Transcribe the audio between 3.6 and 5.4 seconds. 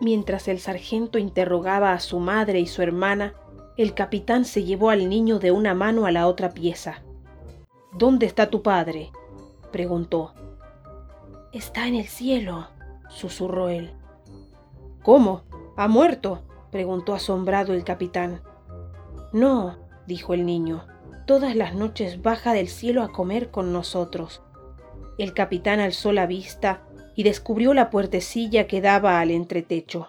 el capitán se llevó al niño